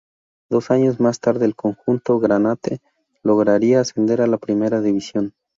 [0.49, 2.81] Dos años más tarde el conjunto granate
[3.21, 5.35] lograría ascender a Primera División.